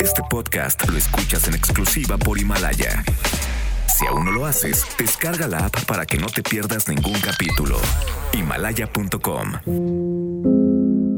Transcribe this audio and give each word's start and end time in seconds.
Este 0.00 0.22
podcast 0.30 0.88
lo 0.88 0.96
escuchas 0.96 1.48
en 1.48 1.54
exclusiva 1.54 2.16
por 2.16 2.38
Himalaya. 2.38 3.04
Si 3.86 4.06
aún 4.06 4.24
no 4.24 4.32
lo 4.32 4.46
haces, 4.46 4.84
descarga 4.98 5.48
la 5.48 5.66
app 5.66 5.84
para 5.86 6.06
que 6.06 6.16
no 6.18 6.26
te 6.26 6.42
pierdas 6.42 6.88
ningún 6.88 7.18
capítulo. 7.20 7.76
Himalaya.com. 8.32 9.52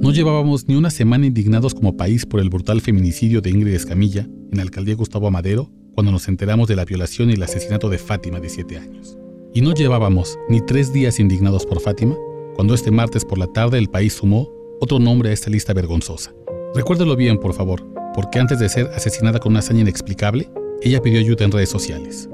No 0.03 0.11
llevábamos 0.13 0.67
ni 0.67 0.77
una 0.77 0.91
semana 0.91 1.27
indignados 1.27 1.75
como 1.75 1.97
país 1.97 2.25
por 2.25 2.41
el 2.41 2.49
brutal 2.49 2.81
feminicidio 2.81 3.41
de 3.41 3.51
Ingrid 3.51 3.75
Escamilla 3.75 4.23
en 4.23 4.57
la 4.57 4.63
alcaldía 4.63 4.95
Gustavo 4.95 5.27
Amadero 5.27 5.71
cuando 5.95 6.13
nos 6.13 6.29
enteramos 6.29 6.69
de 6.69 6.77
la 6.77 6.85
violación 6.85 7.31
y 7.31 7.35
el 7.35 7.43
asesinato 7.43 7.89
de 7.89 7.99
Fátima 7.99 8.41
de 8.41 8.49
7 8.49 8.79
años. 8.79 9.19
Y 9.53 9.61
no 9.61 9.75
llevábamos 9.75 10.39
ni 10.49 10.65
tres 10.65 10.93
días 10.93 11.21
indignados 11.21 11.67
por 11.67 11.81
Fátima 11.81 12.17
cuando 12.55 12.75
este 12.75 12.91
martes 12.91 13.25
por 13.25 13.39
la 13.39 13.47
tarde 13.49 13.79
el 13.79 13.89
país 13.89 14.15
sumó 14.15 14.49
otro 14.81 14.99
nombre 14.99 15.31
a 15.31 15.33
esta 15.33 15.51
lista 15.51 15.75
vergonzosa. 15.75 16.33
Recuérdelo 16.75 17.17
bien, 17.17 17.39
por 17.39 17.53
favor, 17.53 17.85
porque 18.15 18.39
antes 18.39 18.59
de 18.59 18.69
ser 18.69 18.89
asesinada 18.95 19.39
con 19.39 19.53
una 19.53 19.61
hazaña 19.61 19.81
inexplicable, 19.81 20.51
ella 20.83 21.01
pidió 21.01 21.21
ayuda 21.21 21.45
en 21.45 21.53
redes 21.53 21.69
sociales. 21.69 22.29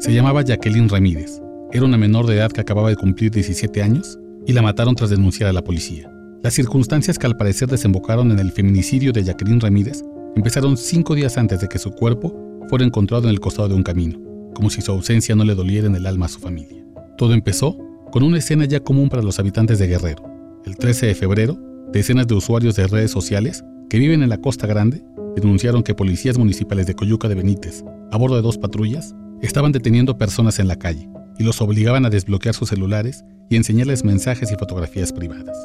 Se 0.00 0.12
llamaba 0.12 0.42
Jacqueline 0.42 0.88
Ramírez. 0.88 1.40
Era 1.72 1.84
una 1.84 1.98
menor 1.98 2.26
de 2.26 2.36
edad 2.36 2.50
que 2.50 2.60
acababa 2.60 2.88
de 2.88 2.96
cumplir 2.96 3.30
17 3.30 3.82
años 3.82 4.18
y 4.46 4.52
la 4.52 4.62
mataron 4.62 4.94
tras 4.94 5.10
denunciar 5.10 5.48
a 5.48 5.52
la 5.52 5.64
policía. 5.64 6.10
Las 6.42 6.54
circunstancias 6.54 7.18
que 7.18 7.26
al 7.26 7.36
parecer 7.36 7.68
desembocaron 7.68 8.30
en 8.30 8.38
el 8.38 8.52
feminicidio 8.52 9.12
de 9.12 9.24
Jacqueline 9.24 9.60
Ramírez 9.60 10.02
empezaron 10.36 10.76
cinco 10.76 11.14
días 11.14 11.36
antes 11.36 11.60
de 11.60 11.68
que 11.68 11.78
su 11.78 11.90
cuerpo 11.90 12.32
fuera 12.68 12.84
encontrado 12.84 13.24
en 13.24 13.30
el 13.30 13.40
costado 13.40 13.68
de 13.68 13.74
un 13.74 13.82
camino, 13.82 14.18
como 14.54 14.70
si 14.70 14.80
su 14.80 14.92
ausencia 14.92 15.34
no 15.34 15.44
le 15.44 15.54
doliera 15.54 15.88
en 15.88 15.96
el 15.96 16.06
alma 16.06 16.26
a 16.26 16.28
su 16.28 16.38
familia. 16.38 16.84
Todo 17.16 17.34
empezó 17.34 17.76
con 18.12 18.22
una 18.22 18.38
escena 18.38 18.64
ya 18.64 18.80
común 18.80 19.08
para 19.08 19.22
los 19.22 19.38
habitantes 19.38 19.78
de 19.78 19.88
Guerrero. 19.88 20.22
El 20.64 20.76
13 20.76 21.06
de 21.06 21.14
febrero, 21.14 21.58
Decenas 21.92 22.26
de 22.26 22.34
usuarios 22.34 22.76
de 22.76 22.86
redes 22.86 23.10
sociales 23.10 23.64
que 23.88 23.98
viven 23.98 24.22
en 24.22 24.28
la 24.28 24.38
Costa 24.38 24.66
Grande 24.66 25.02
denunciaron 25.34 25.82
que 25.82 25.94
policías 25.94 26.38
municipales 26.38 26.86
de 26.86 26.94
Coyuca 26.94 27.28
de 27.28 27.34
Benítez, 27.34 27.84
a 28.10 28.16
bordo 28.18 28.36
de 28.36 28.42
dos 28.42 28.58
patrullas, 28.58 29.14
estaban 29.40 29.72
deteniendo 29.72 30.18
personas 30.18 30.58
en 30.58 30.68
la 30.68 30.76
calle 30.76 31.08
y 31.38 31.44
los 31.44 31.60
obligaban 31.62 32.04
a 32.04 32.10
desbloquear 32.10 32.54
sus 32.54 32.68
celulares 32.68 33.24
y 33.48 33.56
enseñarles 33.56 34.04
mensajes 34.04 34.50
y 34.52 34.56
fotografías 34.56 35.12
privadas. 35.12 35.56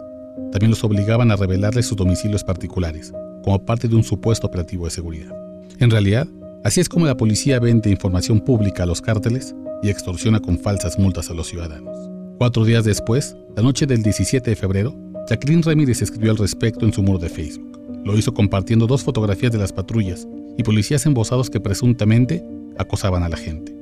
También 0.51 0.69
los 0.69 0.83
obligaban 0.83 1.31
a 1.31 1.35
revelarles 1.35 1.87
sus 1.87 1.97
domicilios 1.97 2.43
particulares, 2.43 3.11
como 3.43 3.65
parte 3.65 3.87
de 3.87 3.95
un 3.95 4.03
supuesto 4.03 4.47
operativo 4.47 4.85
de 4.85 4.91
seguridad. 4.91 5.35
En 5.79 5.89
realidad, 5.89 6.27
así 6.63 6.79
es 6.79 6.87
como 6.87 7.07
la 7.07 7.17
policía 7.17 7.59
vende 7.59 7.89
información 7.89 8.39
pública 8.39 8.83
a 8.83 8.85
los 8.85 9.01
cárteles 9.01 9.55
y 9.81 9.89
extorsiona 9.89 10.39
con 10.39 10.59
falsas 10.59 10.97
multas 10.97 11.29
a 11.29 11.33
los 11.33 11.47
ciudadanos. 11.47 11.97
Cuatro 12.37 12.63
días 12.63 12.85
después, 12.85 13.35
la 13.55 13.63
noche 13.63 13.85
del 13.85 14.03
17 14.03 14.49
de 14.49 14.55
febrero, 14.55 14.95
Jacqueline 15.27 15.63
Ramírez 15.63 16.01
escribió 16.01 16.31
al 16.31 16.37
respecto 16.37 16.85
en 16.85 16.93
su 16.93 17.01
muro 17.01 17.17
de 17.17 17.29
Facebook. 17.29 17.72
Lo 18.05 18.17
hizo 18.17 18.33
compartiendo 18.33 18.87
dos 18.87 19.03
fotografías 19.03 19.51
de 19.51 19.57
las 19.57 19.71
patrullas 19.71 20.27
y 20.57 20.63
policías 20.63 21.05
embosados 21.05 21.49
que 21.49 21.59
presuntamente 21.59 22.43
acosaban 22.77 23.23
a 23.23 23.29
la 23.29 23.37
gente. 23.37 23.75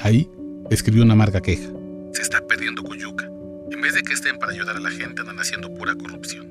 Ahí 0.00 0.28
escribió 0.70 1.02
una 1.02 1.14
amarga 1.14 1.40
queja. 1.40 1.70
Se 2.12 2.22
está 2.22 2.46
perdiendo 2.46 2.82
Cuyuca. 2.82 3.28
En 3.70 3.80
vez 3.80 3.94
de 3.94 4.02
que 4.02 4.12
estén 4.12 4.38
para 4.38 4.52
ayudar 4.52 4.76
a 4.76 4.80
la 4.80 4.90
gente, 4.90 5.20
andan 5.20 5.38
haciendo 5.38 5.72
pura 5.74 5.94
corrupción. 5.94 6.46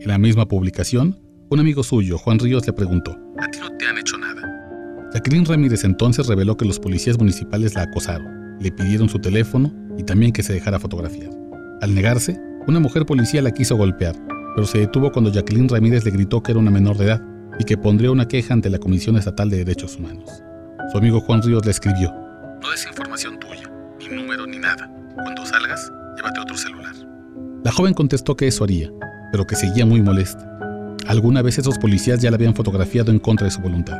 En 0.00 0.08
la 0.08 0.18
misma 0.18 0.48
publicación, 0.48 1.18
un 1.50 1.60
amigo 1.60 1.82
suyo, 1.82 2.16
Juan 2.16 2.38
Ríos, 2.38 2.66
le 2.66 2.72
preguntó, 2.72 3.16
¿a 3.38 3.48
ti 3.50 3.58
no 3.60 3.70
te 3.76 3.86
han 3.86 3.98
hecho 3.98 4.16
nada? 4.16 4.42
Jacqueline 5.12 5.44
Ramírez 5.44 5.84
entonces 5.84 6.26
reveló 6.26 6.56
que 6.56 6.64
los 6.64 6.80
policías 6.80 7.18
municipales 7.18 7.74
la 7.74 7.82
acosaron, 7.82 8.56
le 8.58 8.72
pidieron 8.72 9.10
su 9.10 9.18
teléfono 9.18 9.70
y 9.98 10.04
también 10.04 10.32
que 10.32 10.42
se 10.42 10.54
dejara 10.54 10.78
fotografiar. 10.78 11.30
Al 11.82 11.94
negarse, 11.94 12.40
una 12.66 12.80
mujer 12.80 13.04
policía 13.04 13.42
la 13.42 13.50
quiso 13.50 13.76
golpear, 13.76 14.16
pero 14.54 14.66
se 14.66 14.78
detuvo 14.78 15.12
cuando 15.12 15.30
Jacqueline 15.30 15.68
Ramírez 15.68 16.04
le 16.04 16.10
gritó 16.10 16.42
que 16.42 16.52
era 16.52 16.60
una 16.60 16.70
menor 16.70 16.96
de 16.96 17.06
edad 17.06 17.22
y 17.58 17.64
que 17.64 17.76
pondría 17.76 18.10
una 18.10 18.28
queja 18.28 18.54
ante 18.54 18.70
la 18.70 18.78
Comisión 18.78 19.16
Estatal 19.16 19.50
de 19.50 19.58
Derechos 19.58 19.96
Humanos. 19.96 20.42
Su 20.90 20.98
amigo 20.98 21.20
Juan 21.20 21.42
Ríos 21.42 21.64
le 21.64 21.70
escribió, 21.70 22.12
No 22.62 22.70
des 22.70 22.86
información 22.86 23.38
tuya, 23.38 23.70
ni 23.98 24.08
número 24.08 24.46
ni 24.46 24.58
nada. 24.58 24.90
Cuando 25.14 25.44
salgas, 25.44 25.90
llévate 26.16 26.40
otro 26.40 26.56
celular. 26.56 26.94
La 27.64 27.72
joven 27.72 27.94
contestó 27.94 28.36
que 28.36 28.48
eso 28.48 28.64
haría, 28.64 28.90
pero 29.30 29.46
que 29.46 29.56
seguía 29.56 29.86
muy 29.86 30.02
molesta. 30.02 30.48
Alguna 31.06 31.42
vez 31.42 31.58
esos 31.58 31.78
policías 31.78 32.20
ya 32.20 32.30
la 32.30 32.36
habían 32.36 32.54
fotografiado 32.54 33.10
en 33.10 33.18
contra 33.18 33.46
de 33.46 33.50
su 33.50 33.60
voluntad. 33.60 33.98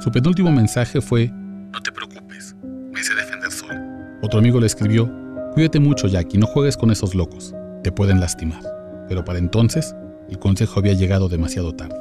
Su 0.00 0.10
penúltimo 0.10 0.50
mensaje 0.50 1.00
fue, 1.00 1.28
No 1.72 1.80
te 1.82 1.92
preocupes, 1.92 2.54
me 2.92 3.02
sé 3.02 3.14
defender 3.14 3.50
solo. 3.50 3.80
Otro 4.22 4.38
amigo 4.38 4.60
le 4.60 4.66
escribió, 4.66 5.12
Cuídate 5.54 5.80
mucho, 5.80 6.06
Jackie, 6.08 6.38
no 6.38 6.46
juegues 6.46 6.76
con 6.76 6.90
esos 6.90 7.14
locos 7.14 7.54
te 7.82 7.92
pueden 7.92 8.20
lastimar. 8.20 8.77
Pero 9.08 9.24
para 9.24 9.38
entonces, 9.38 9.94
el 10.28 10.38
consejo 10.38 10.80
había 10.80 10.92
llegado 10.92 11.28
demasiado 11.28 11.74
tarde. 11.74 11.96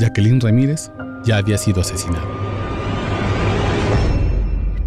Jacqueline 0.00 0.40
Ramírez 0.40 0.90
ya 1.24 1.38
había 1.38 1.58
sido 1.58 1.80
asesinada. 1.80 2.26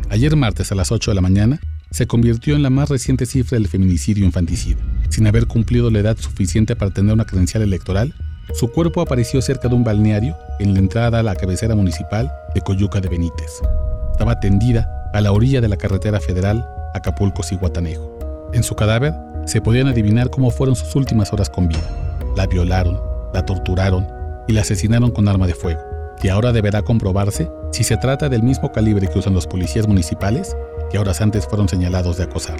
Ayer 0.09 0.35
martes 0.35 0.71
a 0.71 0.75
las 0.75 0.91
8 0.91 1.11
de 1.11 1.15
la 1.15 1.21
mañana, 1.21 1.59
se 1.91 2.07
convirtió 2.07 2.55
en 2.55 2.63
la 2.63 2.69
más 2.69 2.89
reciente 2.89 3.25
cifra 3.25 3.57
del 3.57 3.67
feminicidio 3.67 4.25
infanticida. 4.25 4.79
Sin 5.09 5.27
haber 5.27 5.47
cumplido 5.47 5.89
la 5.89 5.99
edad 5.99 6.17
suficiente 6.17 6.75
para 6.75 6.91
tener 6.91 7.13
una 7.13 7.25
credencial 7.25 7.63
electoral, 7.63 8.13
su 8.53 8.71
cuerpo 8.71 9.01
apareció 9.01 9.41
cerca 9.41 9.67
de 9.67 9.75
un 9.75 9.83
balneario 9.83 10.35
en 10.59 10.73
la 10.73 10.79
entrada 10.79 11.19
a 11.19 11.23
la 11.23 11.35
cabecera 11.35 11.75
municipal 11.75 12.31
de 12.53 12.61
Coyuca 12.61 13.01
de 13.01 13.09
Benítez. 13.09 13.61
Estaba 14.11 14.39
tendida 14.39 15.09
a 15.13 15.21
la 15.21 15.31
orilla 15.31 15.61
de 15.61 15.67
la 15.67 15.77
carretera 15.77 16.19
federal 16.19 16.65
Acapulco-Cihuatanejo. 16.93 18.49
En 18.53 18.63
su 18.63 18.75
cadáver 18.75 19.13
se 19.47 19.61
podían 19.61 19.87
adivinar 19.87 20.29
cómo 20.29 20.51
fueron 20.51 20.75
sus 20.75 20.93
últimas 20.95 21.31
horas 21.31 21.49
con 21.49 21.69
vida. 21.69 21.89
La 22.35 22.47
violaron, 22.47 22.99
la 23.33 23.45
torturaron 23.45 24.05
y 24.45 24.53
la 24.53 24.61
asesinaron 24.61 25.09
con 25.11 25.27
arma 25.27 25.47
de 25.47 25.55
fuego, 25.55 25.81
que 26.21 26.29
ahora 26.29 26.51
deberá 26.51 26.81
comprobarse 26.81 27.49
si 27.71 27.85
se 27.85 27.95
trata 27.95 28.27
del 28.27 28.43
mismo 28.43 28.73
calibre 28.73 29.07
que 29.07 29.19
usan 29.19 29.33
los 29.33 29.47
policías 29.47 29.87
municipales 29.87 30.55
que 30.91 30.99
horas 30.99 31.21
antes 31.21 31.47
fueron 31.47 31.69
señalados 31.69 32.17
de 32.17 32.25
acosar. 32.25 32.57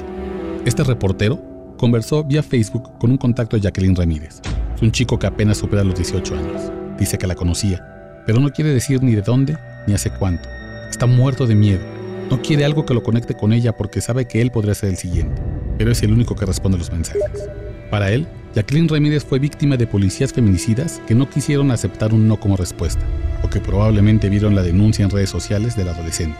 Este 0.66 0.84
reportero 0.84 1.42
conversó 1.78 2.24
vía 2.24 2.42
Facebook 2.42 2.97
con 3.00 3.12
un 3.12 3.18
contacto 3.18 3.58
de 3.58 3.64
Jacqueline 3.64 3.96
Ramírez. 3.96 4.42
Es 4.76 4.81
un 4.81 4.92
chico 4.92 5.20
que 5.20 5.28
apenas 5.28 5.58
supera 5.58 5.84
los 5.84 5.96
18 5.96 6.36
años. 6.36 6.72
Dice 6.97 7.18
que 7.18 7.28
la 7.28 7.36
conocía, 7.36 7.86
pero 8.26 8.40
no 8.40 8.50
quiere 8.50 8.72
decir 8.72 9.03
ni 9.03 9.14
de 9.14 9.22
dónde 9.22 9.58
ni 9.88 9.94
hace 9.94 10.09
cuánto. 10.09 10.47
Está 10.90 11.06
muerto 11.06 11.47
de 11.47 11.56
miedo. 11.56 11.84
No 12.30 12.42
quiere 12.42 12.64
algo 12.64 12.86
que 12.86 12.94
lo 12.94 13.03
conecte 13.03 13.36
con 13.36 13.52
ella 13.52 13.76
porque 13.76 14.00
sabe 14.00 14.26
que 14.26 14.42
él 14.42 14.52
podría 14.52 14.74
ser 14.74 14.90
el 14.90 14.97
siguiente 14.97 15.42
pero 15.78 15.92
es 15.92 16.02
el 16.04 16.12
único 16.14 16.36
que 16.36 16.46
responde 16.46 16.78
los 16.78 16.92
mensajes. 16.92 17.50
Para 17.90 18.12
él, 18.12 18.28
Jacqueline 18.56 18.90
Ramírez 18.90 19.24
fue 19.24 19.40
víctima 19.40 19.78
de 19.78 19.88
policías 19.88 20.34
feminicidas 20.34 21.02
que 21.08 21.16
no 21.16 21.30
quisieron 21.30 21.72
aceptar 21.72 22.14
un 22.14 22.28
no 22.28 22.40
como 22.40 22.58
respuesta, 22.58 23.06
o 23.44 23.50
que 23.50 23.60
probablemente 23.60 24.30
vieron 24.30 24.56
la 24.56 24.64
denuncia 24.64 25.06
en 25.06 25.12
redes 25.12 25.30
sociales 25.30 25.76
del 25.76 25.90
adolescente. 25.90 26.40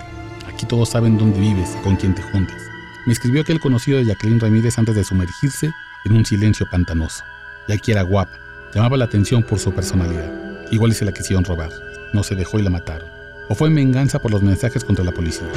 Aquí 0.52 0.66
todos 0.66 0.90
saben 0.90 1.18
dónde 1.18 1.40
vives 1.40 1.75
y 1.80 1.84
con 1.84 1.96
quién 1.96 2.16
te 2.16 2.24
juntas. 2.24 2.62
Me 3.06 3.14
escribió 3.14 3.42
aquel 3.42 3.59
conocido 3.59 4.00
de 4.00 4.06
Jacqueline 4.06 4.40
Ramírez 4.40 4.78
antes 4.78 4.96
de 4.96 5.03
sumergirse 5.03 5.72
en 6.06 6.14
un 6.14 6.25
silencio 6.25 6.68
pantanoso. 6.69 7.24
Jackie 7.68 7.92
era 7.92 8.02
guapa, 8.02 8.38
llamaba 8.74 8.98
la 8.98 9.06
atención 9.06 9.44
por 9.44 9.59
su 9.59 9.72
personalidad. 9.72 10.31
Igual 10.72 10.92
y 10.92 10.96
se 10.96 11.06
la 11.06 11.14
quisieron 11.14 11.46
robar. 11.46 11.69
No 12.14 12.24
se 12.24 12.36
dejó 12.36 12.59
y 12.59 12.64
la 12.64 12.69
mataron. 12.69 13.09
O 13.48 13.56
fue 13.56 13.68
en 13.68 13.75
venganza 13.75 14.19
por 14.19 14.31
los 14.31 14.42
mensajes 14.42 14.84
contra 14.84 15.06
la 15.06 15.12
policía. 15.12 15.48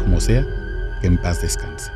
Como 0.00 0.20
sea, 0.20 0.44
que 1.00 1.06
en 1.06 1.16
paz 1.16 1.40
descanse. 1.40 1.90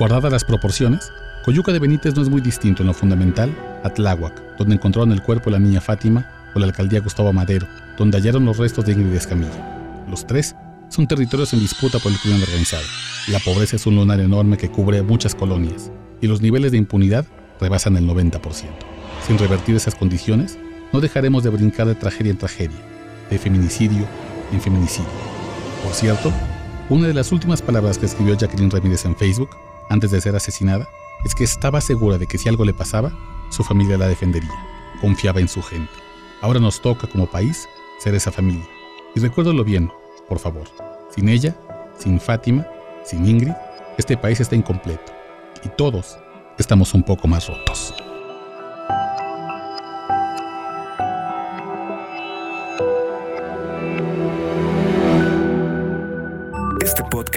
Guardadas 0.00 0.32
las 0.32 0.44
proporciones, 0.44 1.12
Coyuca 1.44 1.72
de 1.72 1.78
Benítez 1.78 2.16
no 2.16 2.22
es 2.22 2.30
muy 2.30 2.40
distinto 2.40 2.82
en 2.82 2.86
lo 2.86 2.94
fundamental 2.94 3.54
a 3.84 3.90
Tláhuac, 3.90 4.56
donde 4.56 4.76
encontraron 4.76 5.12
el 5.12 5.22
cuerpo 5.22 5.50
de 5.50 5.58
la 5.58 5.58
niña 5.58 5.82
Fátima, 5.82 6.26
o 6.54 6.58
la 6.58 6.64
alcaldía 6.64 7.00
Gustavo 7.00 7.34
Madero, 7.34 7.66
donde 7.98 8.16
hallaron 8.16 8.46
los 8.46 8.56
restos 8.56 8.86
de 8.86 8.92
Ingrid 8.92 9.12
Escamilla. 9.12 10.06
Los 10.08 10.26
tres 10.26 10.56
son 10.88 11.06
territorios 11.06 11.52
en 11.52 11.60
disputa 11.60 11.98
por 11.98 12.10
el 12.10 12.18
crimen 12.18 12.40
organizado. 12.40 12.82
La 13.28 13.40
pobreza 13.40 13.76
es 13.76 13.86
un 13.86 13.96
lunar 13.96 14.20
enorme 14.20 14.56
que 14.56 14.70
cubre 14.70 15.02
muchas 15.02 15.34
colonias, 15.34 15.90
y 16.22 16.28
los 16.28 16.40
niveles 16.40 16.72
de 16.72 16.78
impunidad 16.78 17.26
rebasan 17.60 17.98
el 17.98 18.08
90%. 18.08 18.40
Sin 19.26 19.36
revertir 19.36 19.76
esas 19.76 19.94
condiciones, 19.94 20.58
no 20.94 21.00
dejaremos 21.02 21.44
de 21.44 21.50
brincar 21.50 21.86
de 21.86 21.94
tragedia 21.94 22.30
en 22.30 22.38
tragedia, 22.38 22.80
de 23.28 23.38
feminicidio 23.38 24.06
en 24.50 24.62
feminicidio. 24.62 25.10
Por 25.84 25.92
cierto, 25.92 26.32
una 26.88 27.06
de 27.06 27.12
las 27.12 27.32
últimas 27.32 27.60
palabras 27.60 27.98
que 27.98 28.06
escribió 28.06 28.34
Jacqueline 28.34 28.70
Ramírez 28.70 29.04
en 29.04 29.14
Facebook 29.14 29.50
antes 29.90 30.10
de 30.12 30.20
ser 30.20 30.34
asesinada 30.34 30.88
es 31.24 31.34
que 31.34 31.44
estaba 31.44 31.82
segura 31.82 32.16
de 32.16 32.26
que 32.26 32.38
si 32.38 32.48
algo 32.48 32.64
le 32.64 32.72
pasaba, 32.72 33.12
su 33.50 33.62
familia 33.62 33.98
la 33.98 34.08
defendería. 34.08 34.54
Confiaba 35.02 35.40
en 35.40 35.48
su 35.48 35.62
gente. 35.62 35.92
Ahora 36.40 36.60
nos 36.60 36.80
toca 36.80 37.06
como 37.06 37.26
país 37.26 37.68
ser 37.98 38.14
esa 38.14 38.32
familia. 38.32 38.66
Y 39.14 39.20
recuérdalo 39.20 39.64
bien, 39.64 39.90
por 40.28 40.38
favor. 40.38 40.68
Sin 41.14 41.28
ella, 41.28 41.54
sin 41.98 42.18
Fátima, 42.18 42.66
sin 43.04 43.26
Ingrid, 43.26 43.52
este 43.98 44.16
país 44.16 44.40
está 44.40 44.56
incompleto. 44.56 45.12
Y 45.62 45.68
todos 45.68 46.16
estamos 46.56 46.94
un 46.94 47.02
poco 47.02 47.28
más 47.28 47.48
rotos. 47.48 47.92